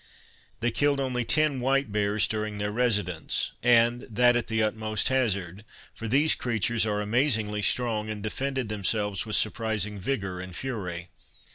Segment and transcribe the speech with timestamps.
[0.61, 5.63] They killed only ten white bears during their residence, and that at the utmost hazard,
[5.93, 11.09] for these creatures are amazingly strong, and defended themselves with surprising vigour and fury.